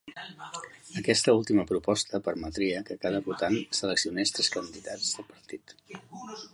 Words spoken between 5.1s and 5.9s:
del partit.